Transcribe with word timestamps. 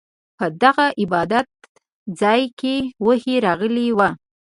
په 0.37 0.45
دغه 0.63 0.85
عبادت 1.01 1.47
ځاې 2.19 2.43
کې 2.59 2.75
وحې 3.05 3.35
راغلې 3.45 3.87
وه. 3.97 4.09